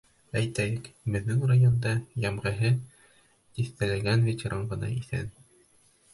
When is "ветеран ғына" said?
4.31-4.93